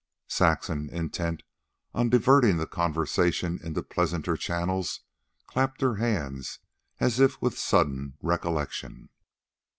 [0.27, 1.43] Saxon, intent
[1.93, 5.01] on diverting the conversation into pleasanter channels,
[5.45, 6.57] clapped her hands
[6.99, 9.09] as if with sudden recollection.